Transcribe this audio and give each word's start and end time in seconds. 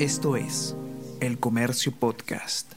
Esto 0.00 0.34
es 0.34 0.74
El 1.20 1.38
Comercio 1.38 1.92
Podcast. 1.92 2.72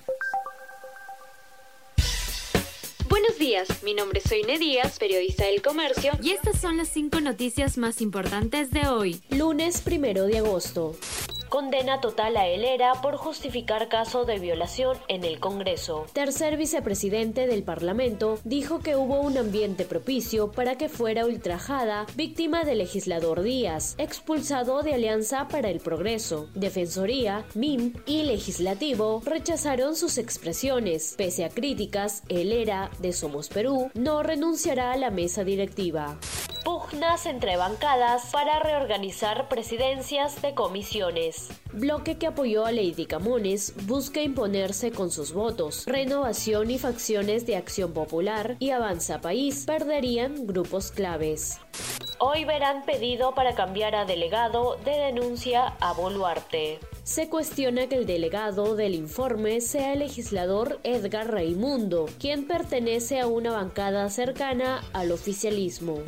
Buenos 3.09 3.40
días, 3.40 3.67
mi 3.82 3.96
nombre 3.96 4.20
es 4.24 4.29
Soine 4.29 4.59
Díaz, 4.59 5.00
periodista 5.00 5.46
del 5.46 5.64
Comercio, 5.64 6.12
y 6.22 6.30
estas 6.30 6.62
son 6.62 6.78
las 6.78 6.90
cinco 6.90 7.20
noticias 7.20 7.80
más 7.80 8.02
importantes 8.02 8.70
de 8.70 8.88
hoy, 8.88 9.20
lunes 9.32 9.82
primero 9.82 10.28
de 10.28 10.38
agosto. 10.38 10.96
Condena 11.49 12.02
total 12.02 12.36
a 12.38 12.47
Helera 12.47 12.94
por 13.01 13.17
justificar 13.17 13.87
caso 13.87 14.26
de 14.26 14.37
violación 14.37 14.97
en 15.08 15.24
el 15.24 15.40
Congreso. 15.40 16.05
Tercer 16.13 16.58
vicepresidente 16.58 17.48
del 17.48 17.63
Parlamento 17.63 18.40
dijo 18.44 18.80
que 18.80 18.95
hubo 18.95 19.22
un 19.22 19.38
ambiente 19.38 19.86
propicio 19.86 20.52
para 20.52 20.77
que 20.77 20.90
fuera 20.90 21.26
ultrajada 21.26 22.05
víctima 22.16 22.66
del 22.66 22.80
legislador 22.80 23.41
Díaz, 23.44 23.95
expulsado 23.98 24.84
de 24.84 24.94
Alianza 24.94 25.48
para 25.48 25.70
el 25.70 25.80
Progreso. 25.80 26.49
Defensoría, 26.54 27.45
MIM 27.55 27.94
y 28.05 28.23
Legislativo 28.23 29.22
rechazaron 29.26 29.95
sus 29.95 30.18
expresiones. 30.18 31.16
Pese 31.18 31.45
a 31.45 31.50
críticas, 31.50 32.23
Helera 32.27 32.91
de 33.00 33.14
Somos 33.14 33.48
Perú 33.50 33.90
no 33.94 34.22
renunciará 34.22 34.91
a 34.91 34.98
la 34.98 35.12
mesa 35.12 35.44
directiva 35.44 36.18
pugnas 36.67 37.26
entre 37.26 37.55
bancadas 37.55 38.26
para 38.34 38.59
reorganizar 38.59 39.48
presidencias 39.48 40.41
de 40.41 40.53
comisiones. 40.53 41.48
Bloque 41.71 42.17
que 42.17 42.27
apoyó 42.27 42.66
a 42.66 42.73
Lady 42.73 43.05
Camones 43.05 43.73
busca 43.85 44.21
imponerse 44.21 44.91
con 44.91 45.09
sus 45.09 45.31
votos. 45.31 45.85
Renovación 45.85 46.70
y 46.70 46.77
facciones 46.77 47.45
de 47.45 47.55
Acción 47.55 47.93
Popular 47.93 48.57
y 48.59 48.71
Avanza 48.71 49.21
País 49.21 49.63
perderían 49.66 50.45
grupos 50.45 50.91
claves. 50.91 51.57
Hoy 52.20 52.43
verán 52.43 52.84
pedido 52.84 53.34
para 53.34 53.55
cambiar 53.55 53.95
a 53.95 54.04
delegado 54.04 54.76
de 54.84 54.91
denuncia 54.91 55.68
a 55.79 55.93
Boluarte. 55.93 56.79
Se 57.04 57.29
cuestiona 57.29 57.88
que 57.88 57.95
el 57.95 58.05
delegado 58.05 58.76
del 58.76 58.93
informe 58.93 59.62
sea 59.62 59.93
el 59.93 59.99
legislador 59.99 60.81
Edgar 60.84 61.31
Raimundo, 61.31 62.07
quien 62.20 62.46
pertenece 62.46 63.21
a 63.21 63.27
una 63.27 63.54
bancada 63.54 64.09
cercana 64.09 64.83
al 64.91 65.13
oficialismo. 65.13 65.99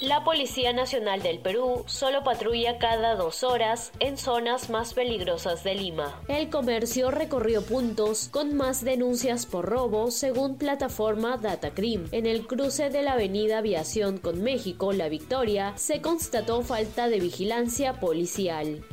La 0.00 0.22
Policía 0.22 0.72
Nacional 0.72 1.22
del 1.22 1.40
Perú 1.40 1.82
solo 1.86 2.22
patrulla 2.22 2.78
cada 2.78 3.16
dos 3.16 3.42
horas 3.42 3.90
en 3.98 4.16
zonas 4.16 4.70
más 4.70 4.94
peligrosas 4.94 5.64
de 5.64 5.74
Lima. 5.74 6.22
El 6.28 6.50
comercio 6.50 7.10
recorrió 7.10 7.62
puntos 7.62 8.28
con 8.28 8.54
más 8.54 8.84
denuncias 8.84 9.44
por 9.44 9.66
robo 9.66 10.12
según 10.12 10.56
plataforma 10.56 11.36
Datacrim. 11.36 12.06
En 12.12 12.26
el 12.26 12.46
cruce 12.46 12.90
de 12.90 13.02
la 13.02 13.14
avenida 13.14 13.58
Aviación 13.58 14.18
con 14.18 14.40
México, 14.40 14.92
La 14.92 15.08
Victoria, 15.08 15.72
se 15.76 16.00
constató 16.00 16.62
falta 16.62 17.08
de 17.08 17.18
vigilancia 17.18 17.94
policial. 17.94 18.84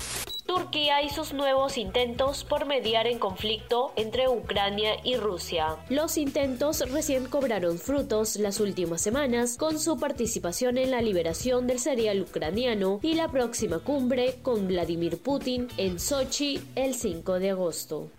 Turquía 0.55 1.01
y 1.01 1.09
sus 1.09 1.33
nuevos 1.33 1.77
intentos 1.77 2.45
por 2.45 2.65
mediar 2.65 3.07
en 3.07 3.19
conflicto 3.19 3.91
entre 3.97 4.29
Ucrania 4.29 4.95
y 5.03 5.17
Rusia. 5.17 5.75
Los 5.89 6.17
intentos 6.17 6.79
recién 6.89 7.25
cobraron 7.25 7.77
frutos 7.77 8.37
las 8.37 8.61
últimas 8.61 9.01
semanas 9.01 9.57
con 9.57 9.77
su 9.77 9.99
participación 9.99 10.77
en 10.77 10.91
la 10.91 11.01
liberación 11.01 11.67
del 11.67 11.79
cereal 11.79 12.21
ucraniano 12.21 13.01
y 13.03 13.15
la 13.15 13.27
próxima 13.27 13.79
cumbre 13.79 14.35
con 14.43 14.69
Vladimir 14.69 15.21
Putin 15.21 15.67
en 15.75 15.99
Sochi 15.99 16.61
el 16.75 16.95
5 16.95 17.37
de 17.39 17.49
agosto. 17.49 18.09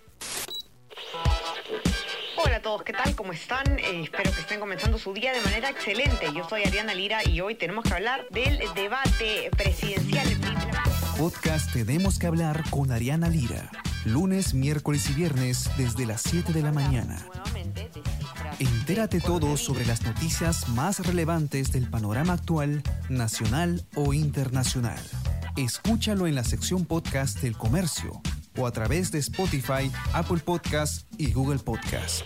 Hola 2.36 2.56
a 2.56 2.60
todos, 2.60 2.82
¿qué 2.82 2.92
tal? 2.92 3.16
¿Cómo 3.16 3.32
están? 3.32 3.78
Eh, 3.78 4.02
espero 4.02 4.30
que 4.30 4.40
estén 4.40 4.60
comenzando 4.60 4.98
su 4.98 5.14
día 5.14 5.32
de 5.32 5.40
manera 5.40 5.70
excelente. 5.70 6.26
Yo 6.34 6.46
soy 6.46 6.64
Ariana 6.64 6.92
Lira 6.92 7.26
y 7.26 7.40
hoy 7.40 7.54
tenemos 7.54 7.84
que 7.84 7.94
hablar 7.94 8.26
del 8.28 8.58
debate 8.74 9.50
presidencial 9.56 10.28
podcast 11.16 11.72
Tenemos 11.72 12.18
que 12.18 12.26
hablar 12.26 12.62
con 12.70 12.92
Ariana 12.92 13.28
Lira. 13.28 13.70
Lunes, 14.04 14.54
miércoles 14.54 15.08
y 15.10 15.14
viernes 15.14 15.70
desde 15.78 16.04
las 16.04 16.22
7 16.22 16.52
de 16.52 16.62
la 16.62 16.72
mañana. 16.72 17.18
Entérate 18.58 19.20
todo 19.20 19.56
sobre 19.56 19.86
las 19.86 20.02
noticias 20.02 20.68
más 20.68 21.04
relevantes 21.06 21.72
del 21.72 21.88
panorama 21.88 22.34
actual, 22.34 22.82
nacional 23.08 23.82
o 23.94 24.12
internacional. 24.12 24.98
Escúchalo 25.56 26.26
en 26.26 26.34
la 26.34 26.44
sección 26.44 26.84
podcast 26.84 27.40
del 27.40 27.56
comercio 27.56 28.20
o 28.58 28.66
a 28.66 28.72
través 28.72 29.10
de 29.10 29.18
Spotify, 29.18 29.90
Apple 30.12 30.38
Podcast 30.44 31.10
y 31.18 31.32
Google 31.32 31.60
Podcast. 31.60 32.22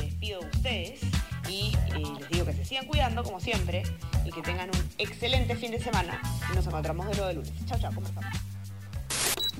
Les 0.00 0.14
pido 0.14 0.42
a 0.42 0.46
ustedes 0.46 1.00
y 1.48 1.72
les 1.92 2.28
digo 2.28 2.44
que 2.44 2.52
se 2.52 2.64
sigan 2.64 2.86
cuidando 2.86 3.22
como 3.22 3.40
siempre 3.40 3.82
y 4.24 4.30
que 4.30 4.42
tengan 4.42 4.70
un 4.70 4.90
excelente 4.98 5.54
fin 5.56 5.70
de 5.70 5.80
semana. 5.80 6.20
Nos 6.54 6.66
encontramos 6.66 7.06
de 7.16 7.24
de 7.24 7.34
lunes. 7.34 7.52
Chao, 7.66 7.78
chao, 7.78 7.92
¿cómo 7.94 8.06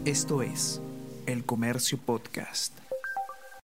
Esto 0.05 0.43
es 0.43 0.81
El 1.27 1.45
Comercio 1.45 1.99
Podcast. 1.99 2.84